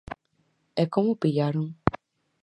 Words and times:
E 0.81 0.83
como 0.93 1.09
o 1.13 1.19
pillaron? 1.21 1.67